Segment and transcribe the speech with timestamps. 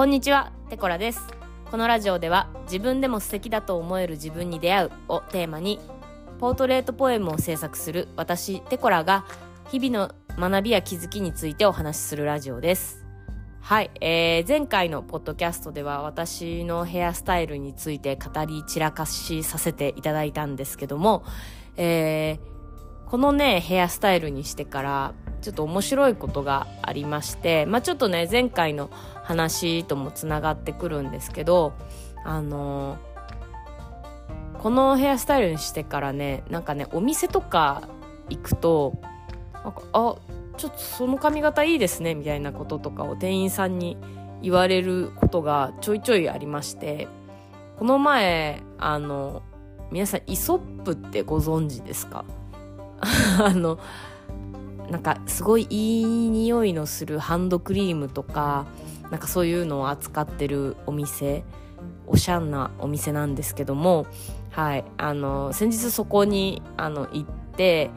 [0.00, 1.20] こんにちは、テコラです。
[1.70, 5.78] このラジオでは自分でも素敵だと思える自分に出会うをテーマに
[6.38, 9.26] ポートレートポエムを制作する私、テコラが
[9.70, 13.04] 日々の学びや気づきについてお話しするラジオです。
[13.60, 21.24] はい、えー、前回のポッドキャストでは私のヘアスタイルについて語り散らかしさせていただいたんですけども、
[21.76, 28.90] えー、このね、ヘアスタイルにしてからちょっと面白いことがありまして、まあちょっとね、前回の
[29.22, 31.72] 話ともつながってくるんですけど、
[32.24, 33.10] あのー
[34.62, 37.88] このヘアスタイルにしてからね、なんかね、お店とか
[38.28, 38.92] 行くと、
[39.64, 40.16] なんか、あ、
[40.58, 43.96] ちょっとその髪型いいですね、みたいなこととかを店員さんに
[44.42, 47.08] 言われることがちょいちょいありまして、
[47.78, 49.40] この前、あの、
[49.90, 52.26] 皆さんイソップってご存知ですか？
[53.42, 53.78] あの、
[54.90, 58.66] なんかすごいいい匂いのするハンドクリームとか、
[59.10, 61.44] なんかそういうのを扱ってるお店、
[62.06, 64.06] おしゃんなお店なんですけども、
[64.50, 67.24] はい、あの、先日そこに、あの、行っ
[67.56, 67.90] て、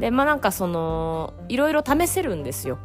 [0.00, 2.78] で、まあなんかその、いろいろ試せるんですよ。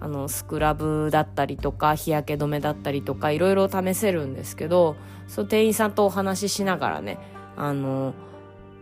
[0.00, 4.96] あの、スクラブだったりとか、日焼け止めだったりとか、いろいろ試せるんですけど、
[5.28, 7.18] その店員さんとお話ししながらね、
[7.56, 8.14] あの、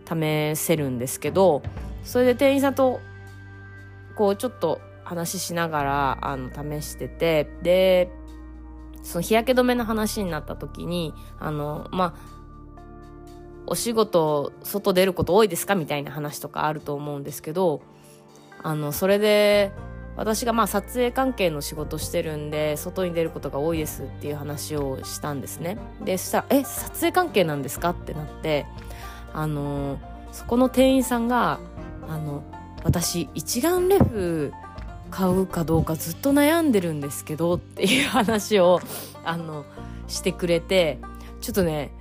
[0.06, 1.62] 試せるんですけど、
[2.04, 3.00] それで店員さんと、
[4.18, 8.10] こう、ちょっと話しながら、あの、試してて、で、
[9.04, 12.38] その日焼け止めの話になった時に、あの、まあ、
[13.66, 17.80] お仕事、外出ること多いですかみたいな話とかあると思うんですけど、
[18.64, 19.70] あの、それで、
[20.16, 25.78] 私がまあ撮影関係の仕事してるんで、外に出ることが多いですっていう話をしたんですね。
[26.04, 28.66] で、そしたら、え、撮影関係なんですかってなって、
[29.32, 30.00] あの、
[30.32, 31.60] そこの店員さんが、
[32.84, 34.52] 私、一眼レフ
[35.10, 38.80] 買うかどうかずっと悩んでるんですけどっていう話を、
[39.24, 39.64] あの、
[40.06, 40.98] してくれて、
[41.40, 41.92] ちょっとね、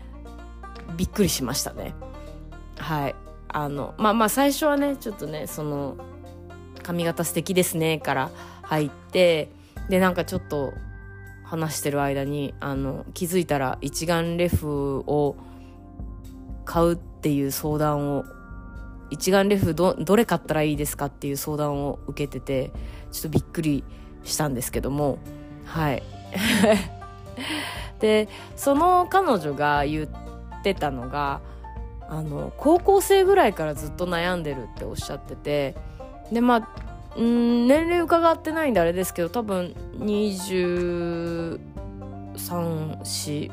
[0.97, 1.93] びっくりしましたね。
[2.77, 3.15] はい。
[3.49, 5.97] あの、まあまあ最初はね、ちょっとね、その、
[6.83, 9.49] 髪型素敵ですね、から入って、
[9.89, 10.73] で、なんかちょっと
[11.43, 15.35] 話してる間に、あの、気づいたら一眼レフを
[16.65, 18.25] 買うっていう相談を、
[19.09, 22.71] 一眼レフど、どれ買ったらいいですかっていう相談を受けてて、
[23.11, 23.83] ちょっとびっくり
[24.23, 25.19] したんですけども、
[25.65, 26.03] はい。
[27.99, 30.07] で、その彼女が言っ
[30.63, 31.41] てたのが、
[32.09, 35.75] あの、高校生ぐらいからずっと悩んでるっておっしゃってて、
[36.31, 36.69] で、まあ、
[37.17, 41.59] うん年齢伺ってないんであれですけど、多分23、
[42.37, 43.51] 4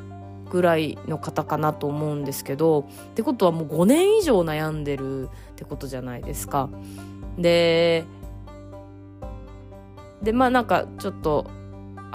[0.50, 2.84] ぐらいの方かなと思うんですけど、っ
[3.14, 6.68] てことはもう5年以上悩んでるってことじゃないですか。
[7.38, 8.04] で、
[10.22, 11.46] で、まあなんかちょっと、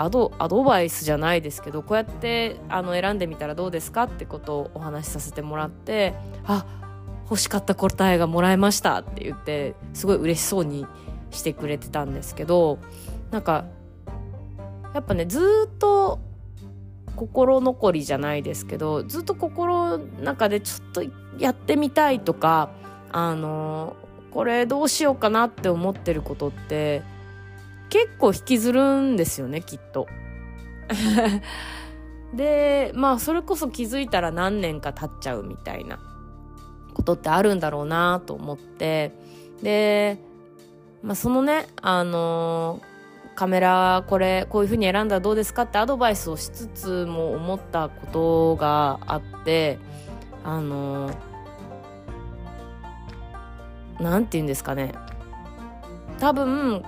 [0.02, 4.04] アドアドバイスじゃないですけどこうやってあの選んでみたらどうですか？
[4.04, 6.14] ってことをお話しさせてもらって
[6.46, 6.66] あ
[7.30, 10.88] 欲しかった答えがもらえましたって言ってすごい嬉しそうに
[11.32, 12.80] してくれてたんですけど
[13.30, 13.66] なんか
[14.94, 16.20] やっぱねずっと
[17.18, 21.04] 心残りじゃないですけどずっと心の中でちょっと
[21.38, 22.70] やってみたいとか
[23.12, 23.96] あの
[24.32, 27.02] これどうしようかなって思ってることって
[27.90, 30.08] 結構引きずるんですよねきっと。
[32.34, 36.00] でまあそれこそ気づいたら何年か経っちゃうみたいな
[36.94, 39.12] ことってあるんだろうなと思って
[39.64, 40.20] で、
[41.02, 42.90] まあ、そのねあのー
[43.40, 49.80] カメラこれこういう風に選んだらどうですかってアドバイスをしつつも思ったことがあって
[50.44, 54.94] あのーなんて言うんですかね
[56.20, 56.84] 多分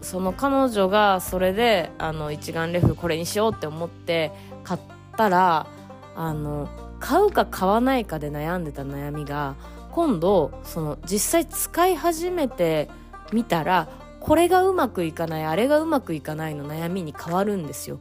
[0.00, 4.30] その彼女がそれであの一眼レフこれにしようって思って
[4.62, 4.80] 買っ
[5.16, 5.66] たら
[6.14, 6.68] あの
[7.00, 9.56] 買うか買わないかで悩んでた悩みが
[9.92, 12.88] 今度その実際使い始めて
[13.32, 13.88] みたら
[14.20, 17.98] これがうまくいかないあれがうまくいかないの悩みに変わるんですよ。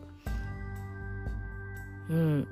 [2.09, 2.47] うん。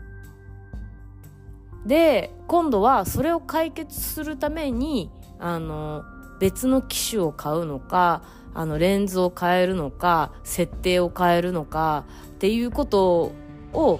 [1.85, 6.03] で今度はそれを解決するためにあの
[6.39, 8.21] 別の機種を買うのか
[8.53, 13.33] あのレンズを変えるのか設定を変えるのかっていうこと
[13.73, 13.99] を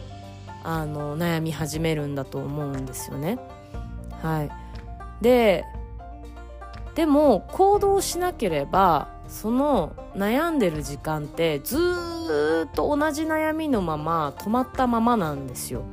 [0.63, 3.37] あの悩み始めるんだと思うんですよね。
[4.21, 4.49] はい、
[5.21, 5.65] で
[6.95, 15.83] でも行動しなければその悩んでる時間ってずっと同じ悩みのまま止まったままなんですよ。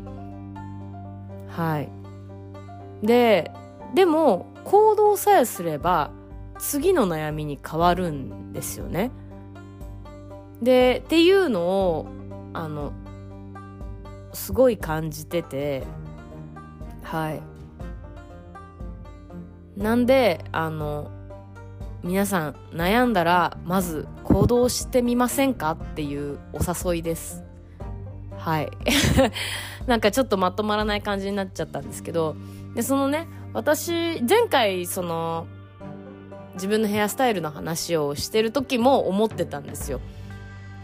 [1.49, 1.89] はい。
[3.03, 3.51] で
[3.95, 6.11] でも行動さえすれば
[6.59, 9.11] 次の悩みに変わるんですよね。
[10.63, 12.07] でっていうのを
[12.53, 12.93] あの
[14.33, 15.85] すごい感じてて
[17.03, 17.43] はい。
[19.77, 21.11] なんであの
[22.03, 27.43] 皆さん悩んだらまず行動してみませんかっていうお誘いです。
[28.37, 28.71] はい。
[29.87, 32.37] なんかちょっとまとまらない感じになっちゃったんですけど
[32.75, 35.47] でそのね私前回その
[36.55, 40.01] 自分のヘアスタイルの話をしてる時も思ってたんですよ。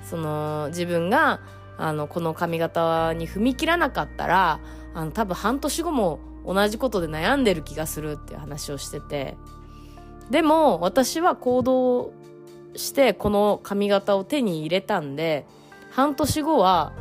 [0.02, 1.40] その自分が
[1.76, 4.60] あのこの髪型に踏み切らなかったら
[4.94, 9.36] あの多分半年後も同じことで悩んでる気がするっていう話をしてて。
[10.30, 12.12] でも私は行動
[12.76, 15.46] してこの髪型を手に入れたんで
[15.90, 16.92] 半年後は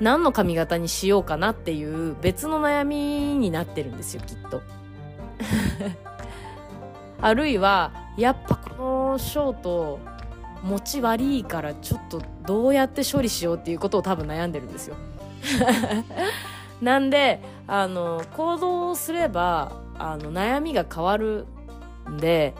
[0.00, 2.96] 何の髪型にしようかなっていう別の悩み
[3.38, 4.62] になってるんですよきっと。
[7.20, 9.98] あるいはやっぱこのショート
[10.62, 14.96] 持ち悪いからちょっとどうやって処理しようっていうことを多分悩んでるんですよ。
[16.82, 21.46] なんであの行動をすればあの悩みが変わる
[22.08, 22.54] んで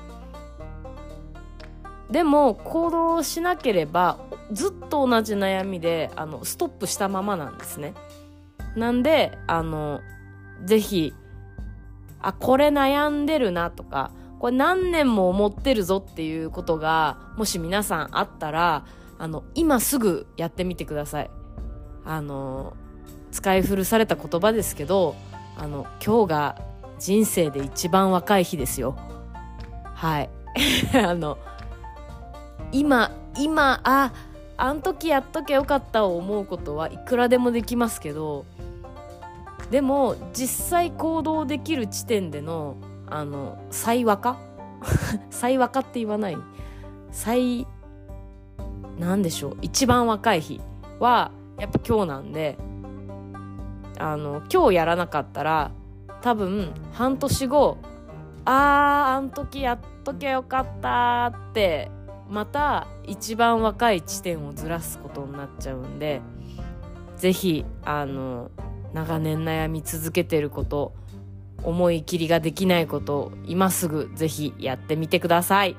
[2.11, 4.19] でも行動しなければ
[4.53, 7.95] ずっと同じ悩みであのストップしたままなんですね。
[8.77, 10.01] なんであの
[10.65, 11.15] ぜひ
[12.21, 18.85] あこれ悩んでるなとかこれ何年も思ってるぞっていうことがもし皆さんあったら
[19.19, 21.31] あの今すぐやってみてください。
[22.05, 22.75] あの
[23.31, 25.15] 使い古された言葉ですけど
[25.57, 26.63] あの今日が
[26.99, 28.97] 人生で一番若い日ですよ。
[29.95, 30.31] はい。
[30.97, 31.39] あの
[32.73, 34.13] 今今あ
[34.57, 38.45] あん時やっとけよかったを思うことはいくらでもできますけど
[39.71, 42.77] でも実際行動できる地点での
[43.09, 44.37] あの最若？
[45.31, 46.37] 最若って言わない？
[47.11, 47.67] 最
[48.99, 49.57] なんでしょう？
[49.63, 50.61] 一番若い日
[50.99, 52.57] はやっぱ今日なんで
[53.99, 55.71] あの今日やらなかったら
[56.23, 57.79] 多分半年後
[58.45, 61.91] あーあん時やっとけよかったって
[62.31, 66.23] また一番若い地点をずらすことになっちゃうんで
[67.17, 68.51] 是非あの
[68.93, 70.93] 長年悩み続けてること
[71.63, 75.77] 思い切りができないこと今すぐ是非やってみてください。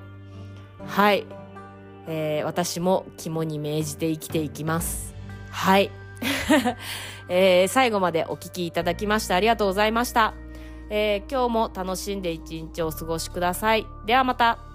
[0.86, 1.26] はい、
[2.08, 5.16] えー、私も肝に銘じて生きていきます。
[5.50, 5.92] はい。
[7.30, 10.34] えー、最後までお聴きいただきましてありがとうございました、
[10.90, 13.86] えー、今日も楽しんで一日お過ごしください。
[14.06, 14.71] ではまた。